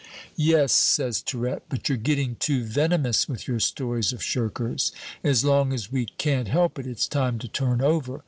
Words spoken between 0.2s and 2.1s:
"Yes," says Tirette, "but you're